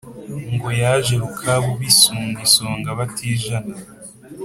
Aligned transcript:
ngo 0.53 0.69
yaje 0.81 1.13
rukabu 1.23 1.69
bisunga 1.79 2.37
isonga 2.47 2.89
batijana. 2.99 3.75